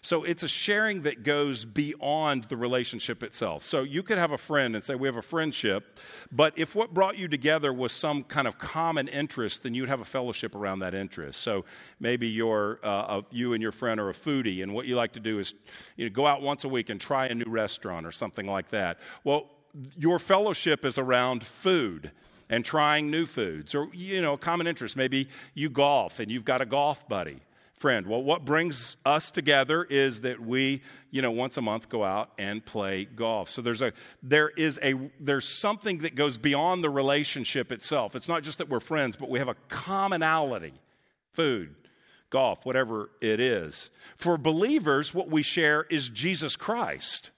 [0.00, 3.64] So it's a sharing that goes beyond the relationship itself.
[3.64, 5.98] So you could have a friend and say, We have a friendship,
[6.30, 10.00] but if what brought you together was some kind of common interest, then you'd have
[10.00, 11.40] a fellowship around that interest.
[11.40, 11.64] So
[12.00, 15.20] maybe you're, uh, you and your friend are a foodie, and what you like to
[15.20, 15.54] do is
[15.96, 18.68] you know, go out once a week and try a new restaurant or something like
[18.70, 18.98] that.
[19.24, 19.50] Well,
[19.96, 22.10] your fellowship is around food
[22.48, 26.60] and trying new foods or you know common interest maybe you golf and you've got
[26.60, 27.40] a golf buddy
[27.76, 28.06] friend.
[28.06, 32.30] Well, what brings us together is that we, you know, once a month go out
[32.38, 33.50] and play golf.
[33.50, 38.16] So there's a there is a there's something that goes beyond the relationship itself.
[38.16, 40.72] It's not just that we're friends, but we have a commonality.
[41.34, 41.74] Food,
[42.30, 43.90] golf, whatever it is.
[44.16, 47.30] For believers, what we share is Jesus Christ.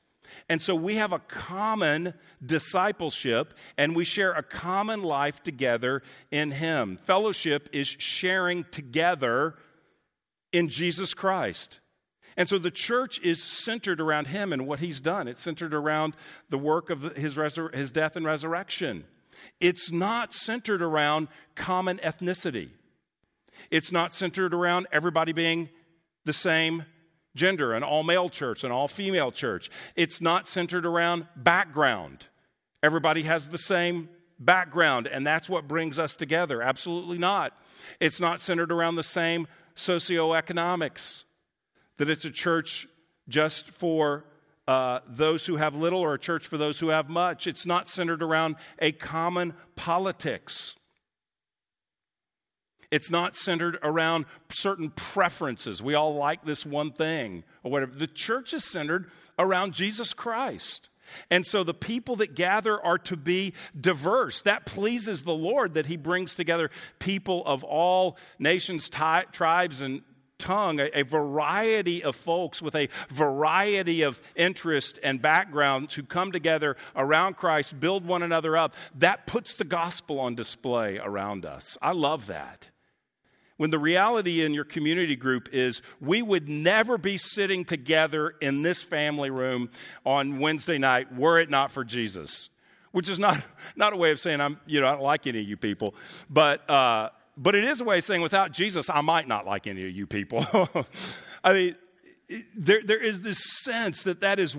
[0.48, 6.52] And so we have a common discipleship and we share a common life together in
[6.52, 6.98] Him.
[7.04, 9.56] Fellowship is sharing together
[10.52, 11.80] in Jesus Christ.
[12.36, 15.26] And so the church is centered around him and what he's done.
[15.26, 16.14] It's centered around
[16.48, 19.04] the work of his, resur- his death and resurrection.
[19.60, 22.70] It's not centered around common ethnicity.
[23.70, 25.68] It's not centered around everybody being
[26.24, 26.84] the same
[27.34, 29.70] gender, an all male church, an all female church.
[29.96, 32.26] It's not centered around background.
[32.82, 34.08] Everybody has the same
[34.38, 36.62] background, and that's what brings us together.
[36.62, 37.56] Absolutely not.
[38.00, 39.48] It's not centered around the same
[39.78, 41.24] socioeconomics,
[41.96, 42.86] that it's a church
[43.28, 44.24] just for
[44.66, 47.46] uh, those who have little or a church for those who have much.
[47.46, 50.74] It's not centered around a common politics.
[52.90, 55.82] It's not centered around certain preferences.
[55.82, 57.94] We all like this one thing or whatever.
[57.94, 60.88] The church is centered around Jesus Christ.
[61.30, 64.42] And so the people that gather are to be diverse.
[64.42, 70.02] That pleases the Lord that He brings together people of all nations, tribes, and
[70.38, 76.32] tongue, a, a, variety of folks with a variety of interest and background to come
[76.32, 78.74] together around Christ, build one another up.
[78.94, 81.76] That puts the gospel on display around us.
[81.82, 82.68] I love that.
[83.58, 88.62] When the reality in your community group is we would never be sitting together in
[88.62, 89.70] this family room
[90.06, 92.48] on Wednesday night were it not for Jesus.
[92.92, 93.42] Which is not,
[93.76, 95.94] not a way of saying I'm, you know, I don't like any of you people,
[96.30, 99.66] but uh, but it is a way of saying without Jesus, I might not like
[99.66, 100.46] any of you people.
[101.44, 101.76] I mean,
[102.56, 104.56] there, there is this sense that that is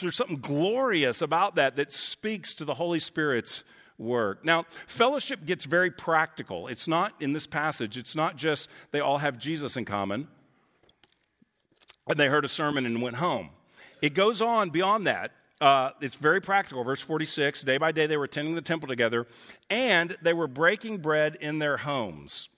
[0.00, 3.64] there's something glorious about that that speaks to the Holy Spirit's
[3.98, 4.44] work.
[4.44, 6.68] Now, fellowship gets very practical.
[6.68, 10.28] It's not in this passage, it's not just they all have Jesus in common
[12.08, 13.50] and they heard a sermon and went home.
[14.00, 15.32] It goes on beyond that.
[15.60, 16.84] Uh, it's very practical.
[16.84, 19.26] Verse 46 day by day they were attending the temple together,
[19.68, 22.48] and they were breaking bread in their homes.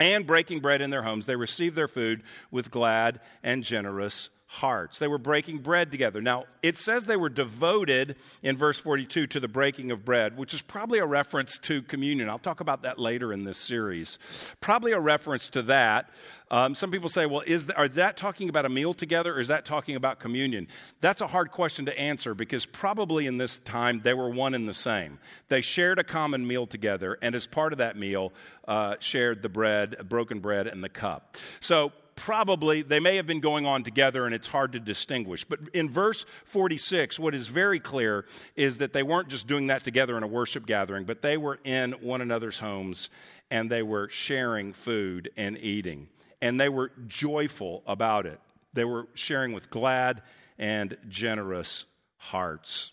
[0.00, 4.98] And breaking bread in their homes, they received their food with glad and generous hearts.
[4.98, 6.22] They were breaking bread together.
[6.22, 10.54] Now, it says they were devoted in verse 42 to the breaking of bread, which
[10.54, 12.30] is probably a reference to communion.
[12.30, 14.18] I'll talk about that later in this series.
[14.60, 16.10] Probably a reference to that.
[16.50, 19.48] Um, some people say, well, is are that talking about a meal together or is
[19.48, 20.68] that talking about communion?
[21.00, 24.68] That's a hard question to answer because probably in this time they were one and
[24.68, 25.18] the same.
[25.48, 28.32] They shared a common meal together, and as part of that meal,
[28.68, 31.36] uh, shared the bread, broken bread, and the cup.
[31.60, 35.44] So probably they may have been going on together and it's hard to distinguish.
[35.44, 39.84] But in verse 46, what is very clear is that they weren't just doing that
[39.84, 43.10] together in a worship gathering, but they were in one another's homes
[43.50, 46.08] and they were sharing food and eating.
[46.40, 48.40] And they were joyful about it.
[48.72, 50.22] They were sharing with glad
[50.58, 52.92] and generous hearts.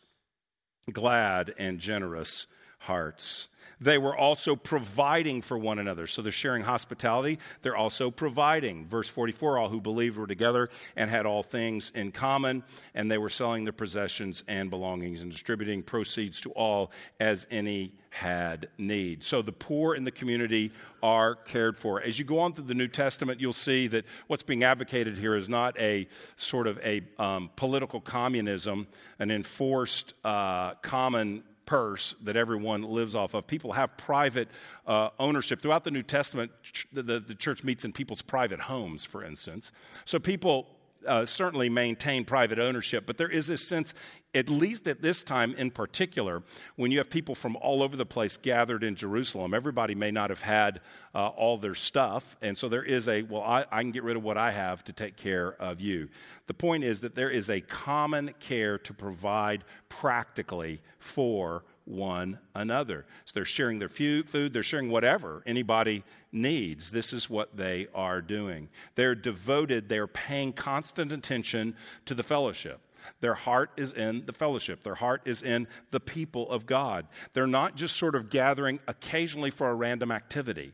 [0.91, 2.47] Glad and generous
[2.79, 3.49] hearts.
[3.82, 6.06] They were also providing for one another.
[6.06, 7.39] So they're sharing hospitality.
[7.63, 8.86] They're also providing.
[8.86, 12.63] Verse 44 all who believed were together and had all things in common,
[12.94, 17.94] and they were selling their possessions and belongings and distributing proceeds to all as any
[18.12, 19.24] had need.
[19.24, 22.02] So the poor in the community are cared for.
[22.02, 25.34] As you go on through the New Testament, you'll see that what's being advocated here
[25.34, 28.86] is not a sort of a um, political communism,
[29.17, 33.47] an enforced uh, common purse that everyone lives off of.
[33.47, 34.49] People have private
[34.86, 35.62] uh, ownership.
[35.62, 36.51] Throughout the New Testament,
[36.91, 39.71] the, the, the, church meets in people's private homes, for instance.
[40.03, 40.67] So people
[41.05, 43.93] uh, certainly maintain private ownership, but there is this sense,
[44.33, 46.43] at least at this time in particular,
[46.75, 50.29] when you have people from all over the place gathered in Jerusalem, everybody may not
[50.29, 50.81] have had
[51.13, 54.15] uh, all their stuff, and so there is a, well, I, I can get rid
[54.15, 56.09] of what I have to take care of you.
[56.47, 63.06] The point is that there is a common care to provide practically for one another.
[63.26, 66.91] So they're sharing their food, they're sharing whatever anybody needs.
[66.91, 68.70] This is what they are doing.
[68.96, 72.80] They're devoted, they're paying constant attention to the fellowship.
[73.20, 74.84] Their heart is in the fellowship.
[74.84, 77.08] Their heart is in the people of God.
[77.34, 80.72] They're not just sort of gathering occasionally for a random activity.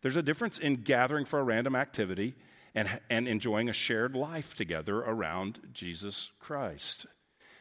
[0.00, 2.34] There's a difference in gathering for a random activity
[2.74, 7.06] and, and enjoying a shared life together around Jesus Christ.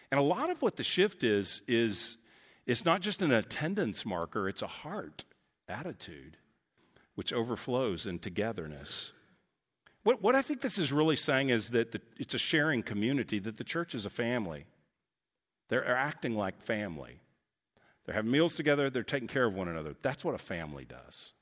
[0.10, 2.18] And a lot of what the shift is, is
[2.66, 5.24] it's not just an attendance marker, it's a heart
[5.68, 6.38] attitude
[7.16, 9.12] which overflows in togetherness.
[10.04, 13.40] What, what I think this is really saying is that the, it's a sharing community,
[13.40, 14.66] that the church is a family.
[15.70, 17.20] They're acting like family.
[18.06, 19.96] They're having meals together, they're taking care of one another.
[20.02, 21.34] That's what a family does.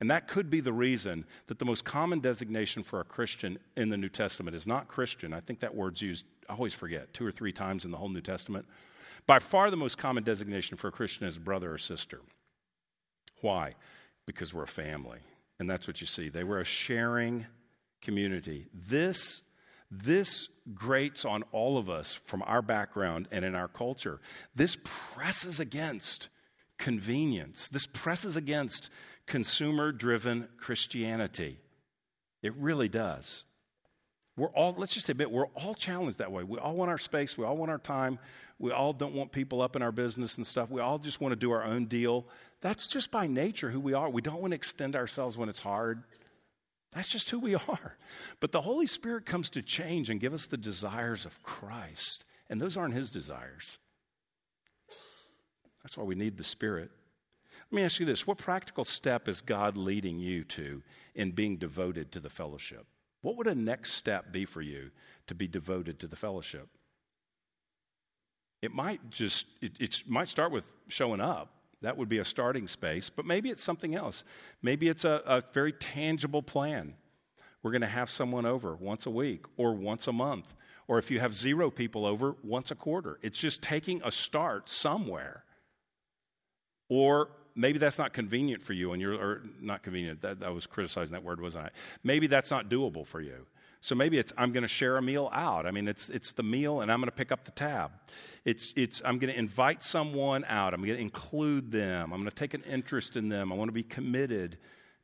[0.00, 3.88] And that could be the reason that the most common designation for a Christian in
[3.88, 5.32] the New Testament is not Christian.
[5.32, 8.08] I think that word's used, I always forget, two or three times in the whole
[8.08, 8.66] New Testament.
[9.26, 12.20] By far, the most common designation for a Christian is brother or sister.
[13.40, 13.74] Why?
[14.26, 15.20] Because we're a family.
[15.58, 16.28] And that's what you see.
[16.28, 17.46] They were a sharing
[18.00, 18.66] community.
[18.74, 19.42] This,
[19.90, 24.20] this grates on all of us from our background and in our culture.
[24.54, 26.28] This presses against
[26.78, 28.90] convenience, this presses against
[29.26, 31.60] consumer driven Christianity.
[32.42, 33.44] It really does.
[34.36, 36.42] We're all, let's just admit, we're all challenged that way.
[36.42, 38.18] We all want our space, we all want our time,
[38.62, 40.70] we all don't want people up in our business and stuff.
[40.70, 42.26] We all just want to do our own deal.
[42.60, 44.08] That's just by nature who we are.
[44.08, 46.04] We don't want to extend ourselves when it's hard.
[46.92, 47.96] That's just who we are.
[48.38, 52.24] But the Holy Spirit comes to change and give us the desires of Christ.
[52.48, 53.80] And those aren't His desires.
[55.82, 56.92] That's why we need the Spirit.
[57.72, 60.84] Let me ask you this what practical step is God leading you to
[61.16, 62.86] in being devoted to the fellowship?
[63.22, 64.92] What would a next step be for you
[65.26, 66.68] to be devoted to the fellowship?
[68.62, 71.50] It might just, it, it might start with showing up.
[71.82, 74.22] That would be a starting space, but maybe it's something else.
[74.62, 76.94] Maybe it's a, a very tangible plan.
[77.62, 80.54] We're going to have someone over once a week or once a month,
[80.86, 83.18] or if you have zero people over, once a quarter.
[83.20, 85.44] It's just taking a start somewhere.
[86.88, 90.66] Or maybe that's not convenient for you, and you're, or not convenient, that, I was
[90.66, 91.70] criticizing that word, wasn't I?
[92.04, 93.46] Maybe that's not doable for you.
[93.82, 95.66] So maybe it's I'm going to share a meal out.
[95.66, 97.90] I mean, it's it's the meal, and I'm going to pick up the tab.
[98.44, 100.72] It's it's I'm going to invite someone out.
[100.72, 102.12] I'm going to include them.
[102.12, 103.52] I'm going to take an interest in them.
[103.52, 104.56] I want to be committed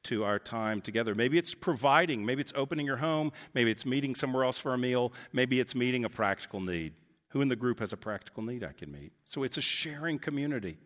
[0.05, 1.17] to our time together.
[1.17, 2.25] Maybe it's providing.
[2.25, 3.33] Maybe it's opening your home.
[3.53, 5.13] Maybe it's meeting somewhere else for a meal.
[5.33, 6.93] Maybe it's meeting a practical need.
[7.31, 9.11] Who in the group has a practical need I can meet?
[9.25, 10.79] So it's a sharing community.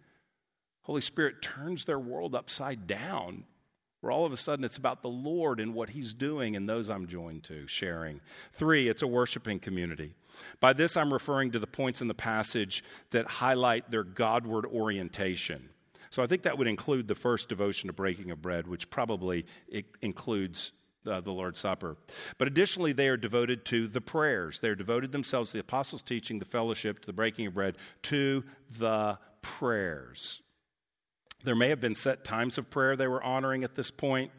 [0.80, 3.44] Holy Spirit turns their world upside down
[4.02, 6.90] where all of a sudden it's about the Lord and what He's doing and those
[6.90, 8.20] I'm joined to, sharing.
[8.52, 10.12] Three, it's a worshiping community.
[10.60, 15.68] By this, I'm referring to the points in the passage that highlight their Godward orientation.
[16.10, 19.46] So I think that would include the first devotion to breaking of bread, which probably
[20.02, 20.72] includes
[21.06, 21.96] uh, the Lord's Supper.
[22.38, 24.60] But additionally, they are devoted to the prayers.
[24.60, 28.44] They're devoted themselves to the apostles' teaching, the fellowship, to the breaking of bread, to
[28.78, 30.42] the prayers.
[31.44, 34.30] There may have been set times of prayer they were honoring at this point.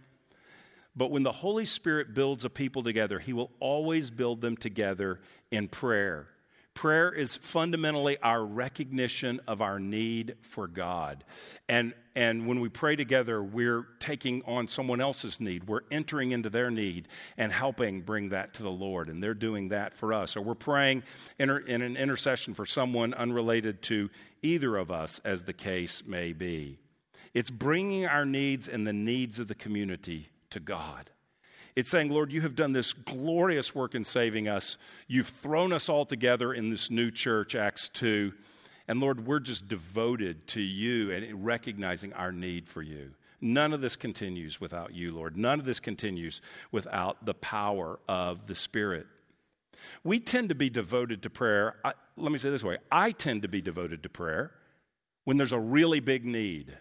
[0.95, 5.19] But when the Holy Spirit builds a people together, He will always build them together
[5.51, 6.27] in prayer.
[6.75, 11.23] Prayer is fundamentally our recognition of our need for God.
[11.69, 15.67] And, and when we pray together, we're taking on someone else's need.
[15.67, 19.09] We're entering into their need and helping bring that to the Lord.
[19.09, 20.35] And they're doing that for us.
[20.35, 21.03] Or we're praying
[21.37, 24.09] in, in an intercession for someone unrelated to
[24.41, 26.79] either of us, as the case may be.
[27.33, 31.09] It's bringing our needs and the needs of the community to God.
[31.75, 34.77] It's saying, Lord, you have done this glorious work in saving us.
[35.07, 38.31] You've thrown us all together in this new church, Acts 2.
[38.87, 43.11] And Lord, we're just devoted to you and recognizing our need for you.
[43.41, 45.35] None of this continues without you, Lord.
[45.35, 49.07] None of this continues without the power of the Spirit.
[50.03, 51.75] We tend to be devoted to prayer.
[51.83, 54.51] I, let me say this way I tend to be devoted to prayer
[55.23, 56.77] when there's a really big need.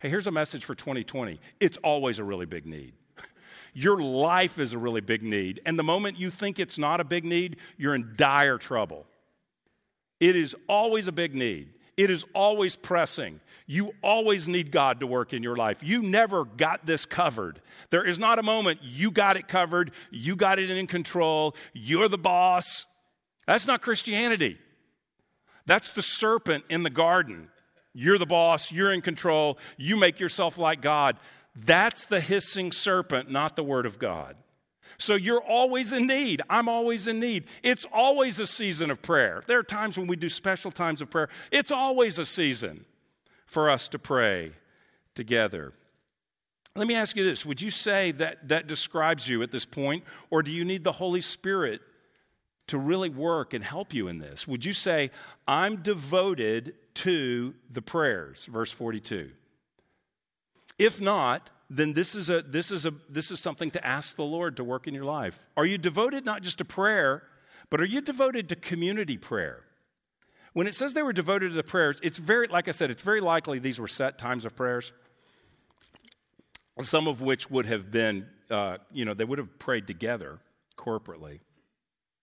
[0.00, 2.92] Hey, here's a message for 2020 it's always a really big need.
[3.74, 5.60] Your life is a really big need.
[5.64, 9.06] And the moment you think it's not a big need, you're in dire trouble.
[10.20, 11.68] It is always a big need.
[11.96, 13.40] It is always pressing.
[13.66, 15.78] You always need God to work in your life.
[15.82, 17.60] You never got this covered.
[17.90, 22.08] There is not a moment you got it covered, you got it in control, you're
[22.08, 22.84] the boss.
[23.46, 24.58] That's not Christianity.
[25.64, 27.48] That's the serpent in the garden.
[27.98, 31.16] You're the boss, you're in control, you make yourself like God.
[31.56, 34.36] That's the hissing serpent, not the Word of God.
[34.98, 36.42] So you're always in need.
[36.50, 37.44] I'm always in need.
[37.62, 39.42] It's always a season of prayer.
[39.46, 41.30] There are times when we do special times of prayer.
[41.50, 42.84] It's always a season
[43.46, 44.52] for us to pray
[45.14, 45.72] together.
[46.74, 50.04] Let me ask you this Would you say that that describes you at this point,
[50.28, 51.80] or do you need the Holy Spirit
[52.68, 54.46] to really work and help you in this?
[54.46, 55.10] Would you say,
[55.46, 59.30] I'm devoted to the prayers, verse 42?
[60.78, 64.24] If not, then this is, a, this, is a, this is something to ask the
[64.24, 65.48] Lord to work in your life.
[65.56, 67.22] Are you devoted not just to prayer,
[67.70, 69.62] but are you devoted to community prayer?
[70.52, 73.02] When it says they were devoted to the prayers, it's very, like I said, it's
[73.02, 74.92] very likely these were set times of prayers,
[76.82, 80.38] some of which would have been, uh, you know, they would have prayed together
[80.78, 81.40] corporately.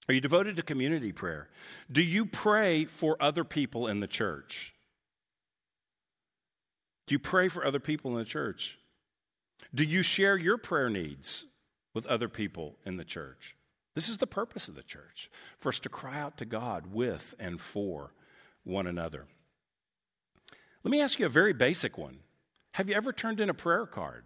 [0.07, 1.49] Are you devoted to community prayer?
[1.91, 4.73] Do you pray for other people in the church?
[7.07, 8.77] Do you pray for other people in the church?
[9.73, 11.45] Do you share your prayer needs
[11.93, 13.55] with other people in the church?
[13.95, 15.29] This is the purpose of the church
[15.59, 18.13] for us to cry out to God with and for
[18.63, 19.25] one another.
[20.83, 22.19] Let me ask you a very basic one
[22.73, 24.25] Have you ever turned in a prayer card?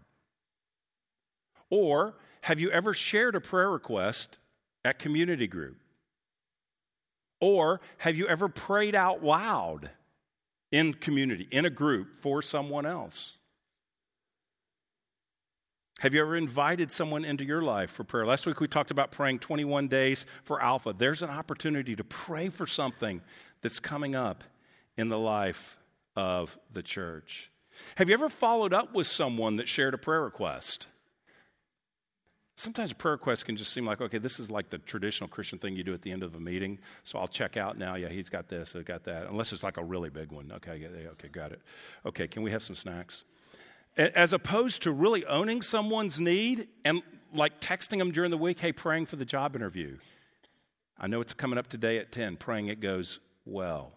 [1.69, 4.39] Or have you ever shared a prayer request
[4.87, 5.77] at community group?
[7.41, 9.89] Or have you ever prayed out loud
[10.71, 13.33] in community, in a group for someone else?
[15.99, 18.25] Have you ever invited someone into your life for prayer?
[18.25, 20.95] Last week we talked about praying 21 days for Alpha.
[20.97, 23.21] There's an opportunity to pray for something
[23.61, 24.43] that's coming up
[24.95, 25.77] in the life
[26.15, 27.51] of the church.
[27.95, 30.87] Have you ever followed up with someone that shared a prayer request?
[32.59, 35.75] Sometimes prayer request can just seem like, okay, this is like the traditional Christian thing
[35.75, 36.79] you do at the end of a meeting.
[37.03, 37.93] So I'll check out now.
[37.93, 39.27] Yeah, he's got this, I've got that.
[39.27, 40.51] Unless it's like a really big one.
[40.51, 41.61] Okay, yeah, okay, got it.
[42.03, 43.25] Okay, can we have some snacks?
[43.95, 48.71] As opposed to really owning someone's need and like texting them during the week, hey,
[48.71, 49.97] praying for the job interview.
[50.97, 53.91] I know it's coming up today at 10, praying it goes well.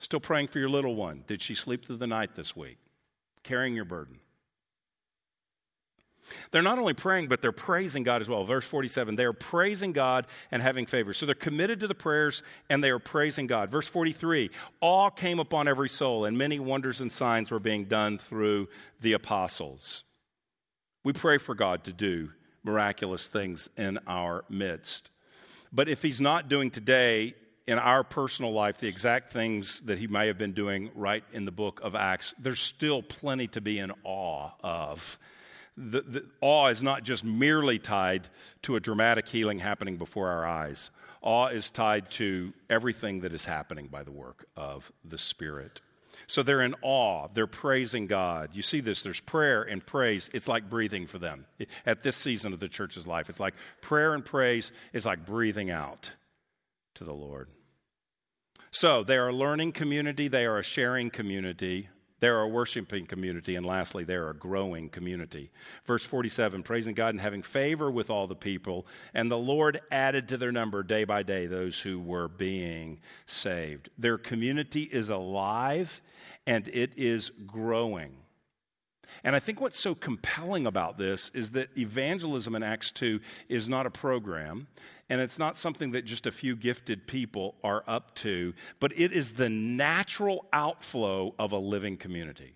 [0.00, 1.24] Still praying for your little one.
[1.26, 2.78] Did she sleep through the night this week?
[3.42, 4.20] Carrying your burden.
[6.50, 8.44] They're not only praying, but they're praising God as well.
[8.44, 11.12] Verse 47, they are praising God and having favor.
[11.12, 13.70] So they're committed to the prayers and they are praising God.
[13.70, 14.50] Verse 43,
[14.80, 18.68] awe came upon every soul, and many wonders and signs were being done through
[19.00, 20.04] the apostles.
[21.02, 22.30] We pray for God to do
[22.62, 25.10] miraculous things in our midst.
[25.72, 27.34] But if He's not doing today
[27.66, 31.44] in our personal life the exact things that He may have been doing right in
[31.44, 35.18] the book of Acts, there's still plenty to be in awe of
[35.76, 38.28] the, the, awe is not just merely tied
[38.62, 40.90] to a dramatic healing happening before our eyes.
[41.20, 45.80] Awe is tied to everything that is happening by the work of the Spirit.
[46.26, 47.28] So they're in awe.
[47.32, 48.50] They're praising God.
[48.52, 49.02] You see this.
[49.02, 50.30] There's prayer and praise.
[50.32, 51.46] It's like breathing for them.
[51.84, 55.70] At this season of the church's life, it's like prayer and praise is like breathing
[55.70, 56.12] out
[56.94, 57.48] to the Lord.
[58.70, 61.88] So they are a learning community, they are a sharing community,
[62.20, 63.56] they're a worshiping community.
[63.56, 65.50] And lastly, they're a growing community.
[65.84, 68.86] Verse 47 praising God and having favor with all the people.
[69.12, 73.90] And the Lord added to their number day by day those who were being saved.
[73.98, 76.00] Their community is alive
[76.46, 78.23] and it is growing.
[79.22, 83.68] And I think what's so compelling about this is that evangelism in Acts 2 is
[83.68, 84.66] not a program,
[85.08, 89.12] and it's not something that just a few gifted people are up to, but it
[89.12, 92.54] is the natural outflow of a living community.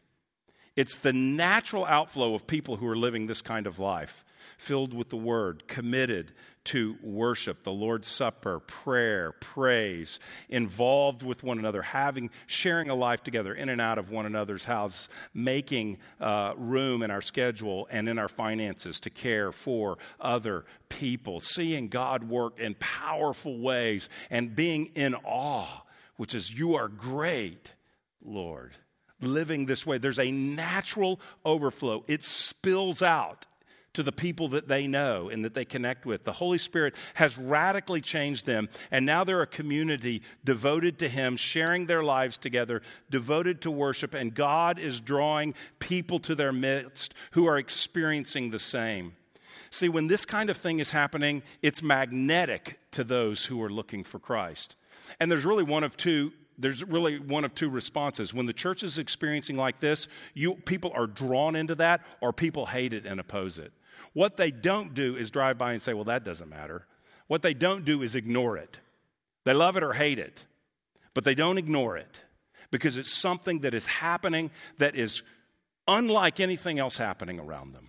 [0.77, 4.25] It's the natural outflow of people who are living this kind of life
[4.57, 6.33] filled with the word, committed
[6.69, 13.23] to worship, the Lord's Supper, prayer, praise, involved with one another, having, sharing a life
[13.23, 18.07] together in and out of one another's house, making uh, room in our schedule and
[18.07, 24.55] in our finances to care for other people, seeing God work in powerful ways and
[24.55, 25.83] being in awe,
[26.17, 27.73] which is, You are great,
[28.23, 28.75] Lord
[29.21, 29.99] living this way.
[29.99, 32.05] There's a natural overflow.
[32.07, 33.49] It spills out
[33.95, 36.25] to the people that they know and that they connect with.
[36.25, 41.37] The Holy Spirit has radically changed them, and now they're a community devoted to Him,
[41.37, 47.15] sharing their lives together, devoted to worship, and God is drawing people to their midst
[47.33, 49.15] who are experiencing the same.
[49.71, 54.05] See, when this kind of thing is happening, it's magnetic to those who are looking
[54.05, 54.77] for Christ.
[55.21, 58.35] And there's really one of two there's really one of two responses.
[58.35, 62.67] When the church is experiencing like this, you, people are drawn into that or people
[62.67, 63.73] hate it and oppose it.
[64.13, 66.87] What they don't do is drive by and say, well, that doesn't matter.
[67.29, 68.79] What they don't do is ignore it.
[69.45, 70.45] They love it or hate it,
[71.15, 72.23] but they don't ignore it
[72.71, 75.23] because it's something that is happening that is
[75.87, 77.89] unlike anything else happening around them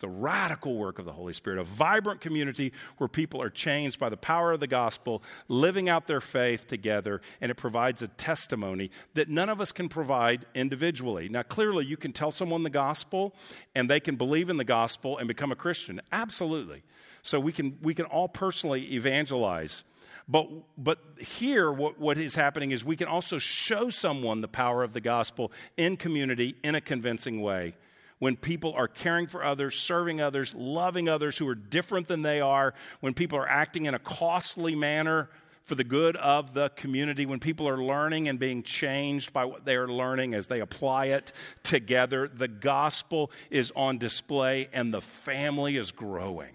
[0.00, 4.08] the radical work of the Holy Spirit, a vibrant community where people are changed by
[4.08, 8.90] the power of the gospel, living out their faith together, and it provides a testimony
[9.14, 11.28] that none of us can provide individually.
[11.28, 13.34] Now, clearly, you can tell someone the gospel
[13.74, 16.00] and they can believe in the gospel and become a Christian.
[16.10, 16.82] Absolutely.
[17.22, 19.84] So we can, we can all personally evangelize.
[20.28, 20.48] But,
[20.78, 24.92] but here, what, what is happening is we can also show someone the power of
[24.92, 27.74] the gospel in community in a convincing way
[28.20, 32.40] when people are caring for others, serving others, loving others who are different than they
[32.40, 35.28] are, when people are acting in a costly manner
[35.64, 39.64] for the good of the community, when people are learning and being changed by what
[39.64, 45.00] they are learning as they apply it together, the gospel is on display and the
[45.00, 46.52] family is growing.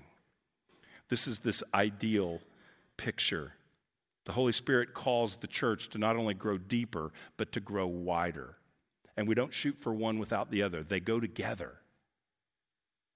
[1.09, 2.41] This is this ideal
[2.95, 3.53] picture.
[4.25, 8.55] The Holy Spirit calls the church to not only grow deeper, but to grow wider
[9.17, 10.83] and we don't shoot for one without the other.
[10.83, 11.73] They go together.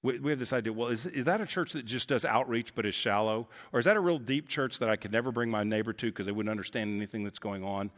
[0.01, 2.73] We, we have this idea well, is, is that a church that just does outreach
[2.73, 3.47] but is shallow?
[3.73, 6.05] Or is that a real deep church that I could never bring my neighbor to
[6.05, 7.91] because they wouldn't understand anything that's going on?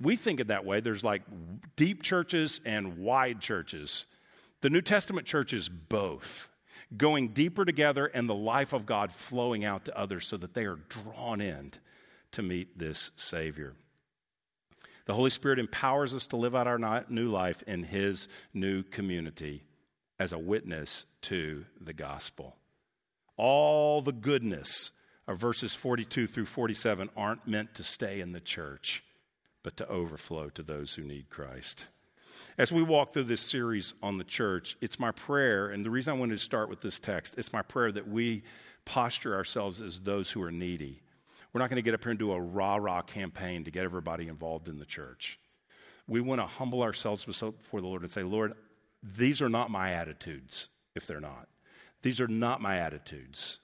[0.00, 0.80] We think it that way.
[0.80, 1.22] There's like
[1.76, 4.06] deep churches and wide churches.
[4.60, 6.48] The New Testament church is both
[6.96, 10.64] going deeper together and the life of God flowing out to others so that they
[10.64, 11.72] are drawn in
[12.32, 13.74] to meet this Savior.
[15.04, 19.64] The Holy Spirit empowers us to live out our new life in His new community
[20.18, 22.56] as a witness to the gospel.
[23.36, 24.90] All the goodness
[25.26, 29.02] of verses 42 through 47 aren't meant to stay in the church,
[29.62, 31.86] but to overflow to those who need Christ.
[32.58, 36.14] As we walk through this series on the church, it's my prayer, and the reason
[36.14, 38.44] I wanted to start with this text, it's my prayer that we
[38.84, 41.02] posture ourselves as those who are needy
[41.52, 43.84] we're not going to get up here and do a rah rah campaign to get
[43.84, 45.38] everybody involved in the church.
[46.06, 48.54] We want to humble ourselves before the Lord and say, Lord,
[49.02, 51.48] these are not my attitudes if they're not.
[52.02, 53.60] These are not my attitudes.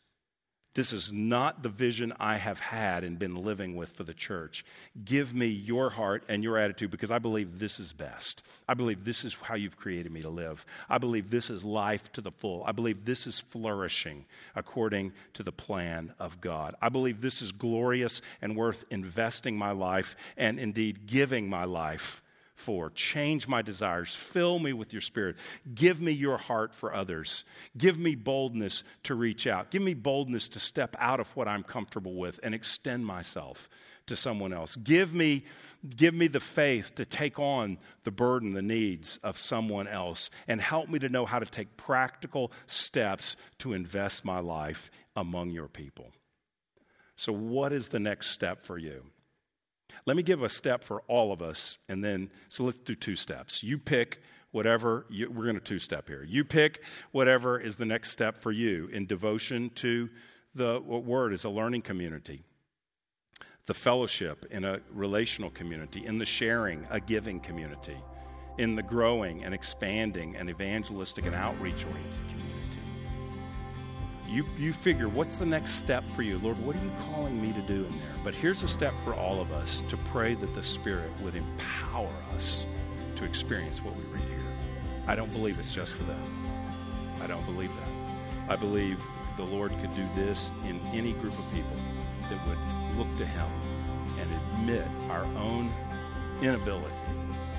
[0.74, 4.64] This is not the vision I have had and been living with for the church.
[5.04, 8.42] Give me your heart and your attitude because I believe this is best.
[8.68, 10.64] I believe this is how you've created me to live.
[10.88, 12.62] I believe this is life to the full.
[12.64, 16.76] I believe this is flourishing according to the plan of God.
[16.80, 22.22] I believe this is glorious and worth investing my life and indeed giving my life
[22.58, 22.90] for.
[22.90, 24.14] Change my desires.
[24.14, 25.36] Fill me with your spirit.
[25.74, 27.44] Give me your heart for others.
[27.76, 29.70] Give me boldness to reach out.
[29.70, 33.68] Give me boldness to step out of what I'm comfortable with and extend myself
[34.06, 34.76] to someone else.
[34.76, 35.44] Give me,
[35.96, 40.60] give me the faith to take on the burden, the needs of someone else, and
[40.60, 45.68] help me to know how to take practical steps to invest my life among your
[45.68, 46.10] people.
[47.16, 49.02] So, what is the next step for you?
[50.06, 53.16] Let me give a step for all of us, and then, so let's do two
[53.16, 53.62] steps.
[53.62, 54.20] You pick
[54.50, 56.24] whatever, you, we're going to two step here.
[56.24, 56.82] You pick
[57.12, 60.08] whatever is the next step for you in devotion to
[60.54, 62.42] the word as a learning community,
[63.66, 67.96] the fellowship in a relational community, in the sharing, a giving community,
[68.56, 72.37] in the growing and expanding and evangelistic and outreach oriented community
[74.28, 76.38] you, you figure, what's the next step for you?
[76.38, 78.14] Lord, what are you calling me to do in there?
[78.22, 82.12] But here's a step for all of us to pray that the Spirit would empower
[82.34, 82.66] us
[83.16, 84.52] to experience what we read here.
[85.06, 86.22] I don't believe it's just for them.
[87.22, 88.52] I don't believe that.
[88.52, 89.00] I believe
[89.36, 91.76] the Lord could do this in any group of people
[92.28, 93.46] that would look to Him
[94.18, 95.72] and admit our own
[96.42, 96.94] inability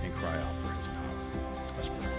[0.03, 1.75] and cry out for His power.
[1.75, 2.18] Let's pray.